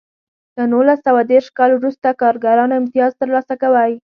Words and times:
له 0.57 0.63
نولس 0.73 0.99
سوه 1.07 1.21
دېرش 1.31 1.47
کال 1.57 1.71
وروسته 1.75 2.17
کارګرانو 2.21 2.77
امتیاز 2.81 3.11
ترلاسه 3.21 3.53
کوی. 3.61 3.91